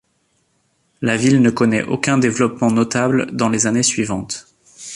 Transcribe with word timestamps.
La 1.03 1.15
ville 1.15 1.43
ne 1.43 1.51
connaît 1.51 1.83
aucun 1.83 2.17
développement 2.17 2.71
notable 2.71 3.27
dans 3.35 3.49
les 3.49 3.67
années 3.67 3.83
suivantes. 3.83 4.47